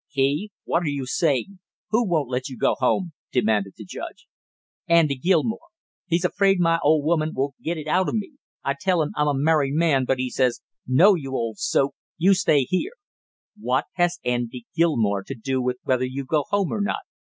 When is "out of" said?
7.85-8.15